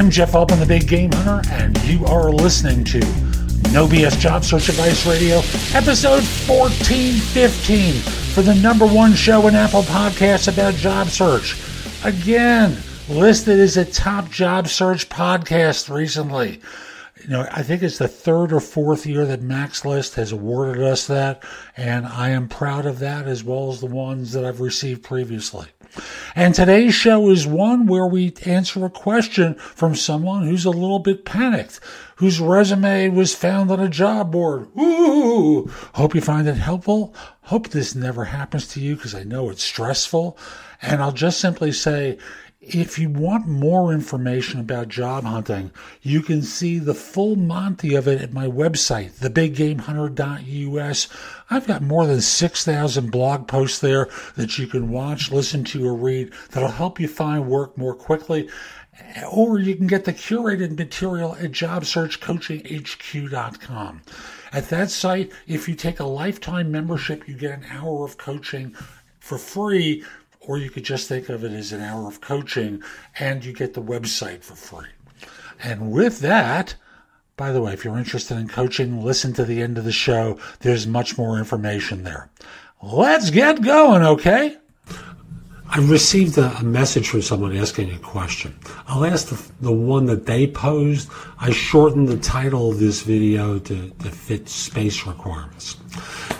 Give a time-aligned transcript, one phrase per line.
[0.00, 3.00] I'm Jeff Altman, the Big Game Hunter, and you are listening to
[3.70, 5.40] No BS Job Search Advice Radio,
[5.74, 7.92] episode 1415
[8.32, 11.60] for the number one show in Apple Podcasts about job search.
[12.02, 12.78] Again,
[13.10, 16.62] listed as a top job search podcast recently.
[17.22, 20.82] You know, I think it's the third or fourth year that Max List has awarded
[20.82, 21.44] us that,
[21.76, 25.66] and I am proud of that as well as the ones that I've received previously.
[26.34, 30.98] And today's show is one where we answer a question from someone who's a little
[30.98, 31.80] bit panicked,
[32.16, 34.68] whose resume was found on a job board.
[34.78, 35.70] Ooh!
[35.94, 37.14] Hope you find it helpful.
[37.42, 40.38] Hope this never happens to you because I know it's stressful.
[40.82, 42.18] And I'll just simply say,
[42.60, 45.70] if you want more information about job hunting,
[46.02, 51.08] you can see the full Monty of it at my website, thebiggamehunter.us.
[51.48, 55.94] I've got more than 6,000 blog posts there that you can watch, listen to, or
[55.94, 58.46] read that'll help you find work more quickly.
[59.32, 64.02] Or you can get the curated material at jobsearchcoachinghq.com.
[64.52, 68.74] At that site, if you take a lifetime membership, you get an hour of coaching
[69.18, 70.04] for free
[70.40, 72.82] or you could just think of it as an hour of coaching
[73.18, 74.88] and you get the website for free.
[75.62, 76.74] And with that,
[77.36, 80.38] by the way, if you're interested in coaching, listen to the end of the show.
[80.60, 82.30] There's much more information there.
[82.82, 84.56] Let's get going, okay?
[85.72, 88.58] I received a, message from someone asking a question.
[88.88, 91.08] I'll ask the, the one that they posed.
[91.38, 95.76] I shortened the title of this video to, to fit space requirements.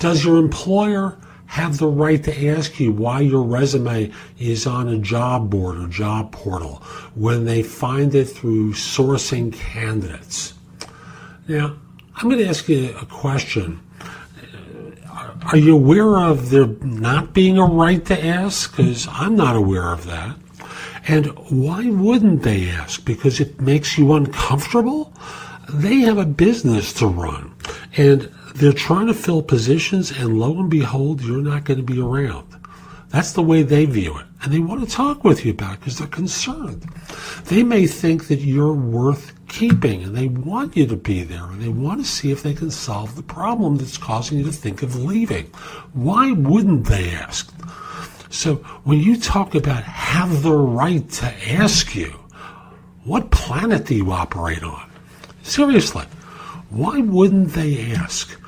[0.00, 1.16] Does your employer
[1.50, 5.88] have the right to ask you why your resume is on a job board or
[5.88, 6.76] job portal
[7.16, 10.54] when they find it through sourcing candidates.
[11.48, 11.76] Now,
[12.14, 13.80] I'm going to ask you a question.
[15.50, 18.76] Are you aware of there not being a right to ask?
[18.76, 20.36] Because I'm not aware of that.
[21.08, 23.04] And why wouldn't they ask?
[23.04, 25.12] Because it makes you uncomfortable?
[25.68, 27.52] They have a business to run.
[27.96, 32.00] And they're trying to fill positions, and lo and behold, you're not going to be
[32.00, 32.56] around.
[33.10, 34.26] That's the way they view it.
[34.42, 36.82] And they want to talk with you about it because they're concerned.
[37.46, 41.60] They may think that you're worth keeping and they want you to be there and
[41.60, 44.82] they want to see if they can solve the problem that's causing you to think
[44.82, 45.46] of leaving.
[45.92, 47.52] Why wouldn't they ask?
[48.30, 52.12] So when you talk about have the right to ask you,
[53.04, 54.88] what planet do you operate on?
[55.42, 56.04] Seriously,
[56.68, 58.39] why wouldn't they ask?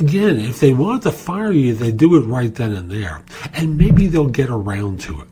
[0.00, 3.22] Again, if they want to fire you, they do it right then and there.
[3.54, 5.28] And maybe they'll get around to it.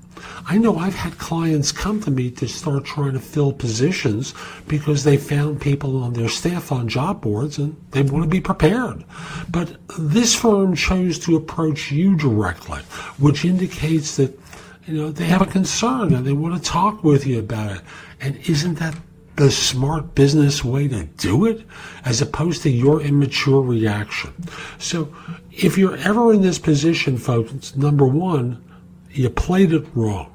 [0.46, 4.34] I know I've had clients come to me to start trying to fill positions
[4.66, 8.40] because they found people on their staff on job boards and they want to be
[8.40, 9.04] prepared.
[9.48, 12.80] But this firm chose to approach you directly,
[13.18, 14.38] which indicates that
[14.86, 17.82] you know they have a concern and they want to talk with you about it.
[18.20, 18.96] And isn't that
[19.42, 21.66] the smart business way to do it
[22.04, 24.32] as opposed to your immature reaction.
[24.78, 25.12] So
[25.50, 28.62] if you're ever in this position, folks, number one,
[29.10, 30.30] you played it wrong.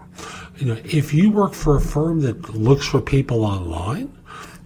[0.58, 4.12] You know, if you work for a firm that looks for people online,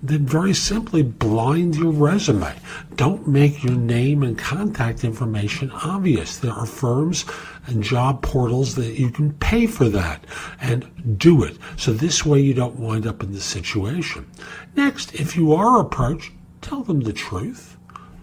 [0.03, 2.55] then very simply blind your resume.
[2.95, 6.37] Don't make your name and contact information obvious.
[6.37, 7.25] There are firms
[7.67, 10.25] and job portals that you can pay for that
[10.59, 11.57] and do it.
[11.77, 14.29] So this way you don't wind up in this situation.
[14.75, 16.31] Next, if you are approached,
[16.61, 17.77] tell them the truth.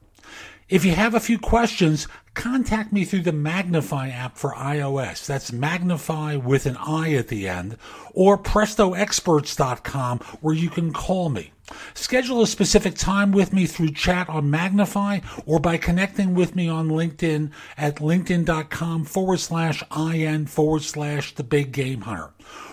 [0.70, 5.26] If you have a few questions, contact me through the Magnifi app for iOS.
[5.26, 7.76] That's Magnifi with an I at the end,
[8.12, 11.52] or PrestoExperts.com where you can call me.
[11.94, 16.68] Schedule a specific time with me through chat on Magnifi or by connecting with me
[16.68, 22.30] on LinkedIn at linkedin.com forward slash IN forward slash the big game hunter.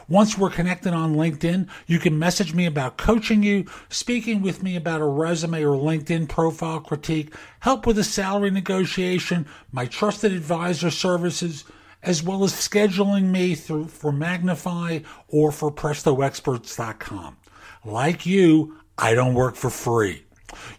[0.09, 4.77] Once we're connected on LinkedIn, you can message me about coaching you, speaking with me
[4.77, 10.91] about a resume or LinkedIn profile critique, help with a salary negotiation, my trusted advisor
[10.91, 11.65] services,
[12.03, 17.37] as well as scheduling me through for Magnifi or for PrestoExperts.com.
[17.85, 20.23] Like you, I don't work for free.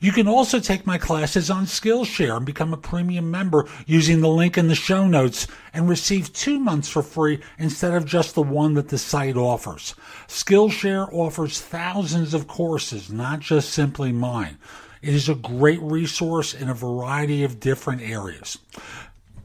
[0.01, 4.29] You can also take my classes on Skillshare and become a premium member using the
[4.29, 8.43] link in the show notes and receive two months for free instead of just the
[8.43, 9.95] one that the site offers.
[10.27, 14.59] Skillshare offers thousands of courses, not just simply mine.
[15.03, 18.59] It is a great resource in a variety of different areas.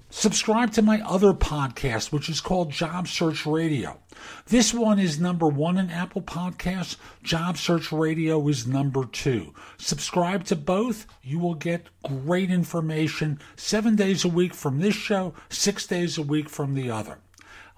[0.10, 4.00] Subscribe to my other podcast, which is called Job Search Radio.
[4.46, 6.98] This one is number one in Apple Podcasts.
[7.24, 9.56] Job Search Radio is number two.
[9.78, 11.08] Subscribe to both.
[11.24, 16.22] You will get great information seven days a week from this show, six days a
[16.22, 17.18] week from the other.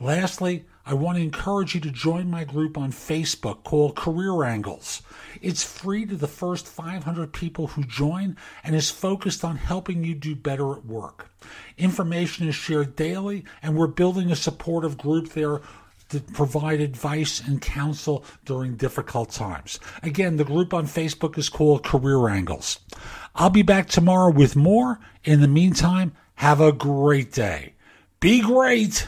[0.02, 5.02] Lastly, I want to encourage you to join my group on Facebook called Career Angles.
[5.42, 10.14] It's free to the first 500 people who join and is focused on helping you
[10.14, 11.32] do better at work.
[11.80, 15.62] Information is shared daily, and we're building a supportive group there
[16.10, 19.80] to provide advice and counsel during difficult times.
[20.04, 22.78] Again, the group on Facebook is called Career Angles.
[23.34, 25.00] I'll be back tomorrow with more.
[25.24, 27.74] In the meantime, have a great day.
[28.20, 29.08] Be great.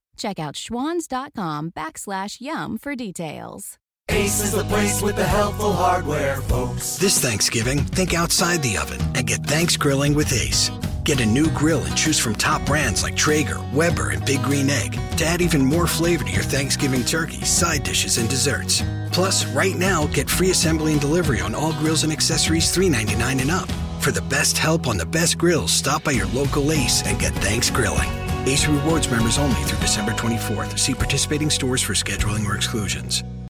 [0.17, 3.77] Check out schwans.com backslash yum for details.
[4.09, 6.97] Ace is the place with the helpful hardware, folks.
[6.97, 10.69] This Thanksgiving, think outside the oven and get thanks grilling with Ace.
[11.05, 14.69] Get a new grill and choose from top brands like Traeger, Weber, and Big Green
[14.69, 18.83] Egg to add even more flavor to your Thanksgiving turkey, side dishes, and desserts.
[19.11, 23.51] Plus, right now, get free assembly and delivery on all grills and accessories $3.99 and
[23.51, 23.69] up.
[24.01, 27.33] For the best help on the best grills, stop by your local Ace and get
[27.35, 28.09] thanks grilling.
[28.47, 30.79] Ace Rewards members only through December 24th.
[30.79, 33.23] See participating stores for scheduling or exclusions.